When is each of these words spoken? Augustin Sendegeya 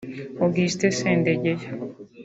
Augustin 0.45 0.91
Sendegeya 0.99 1.69